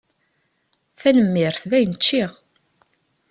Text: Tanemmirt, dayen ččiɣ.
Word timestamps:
Tanemmirt, 0.99 1.61
dayen 1.69 1.93
ččiɣ. 1.99 2.31